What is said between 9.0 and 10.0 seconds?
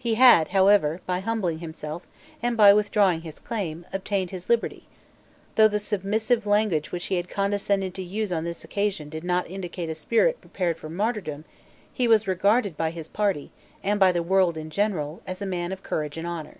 did not indicate a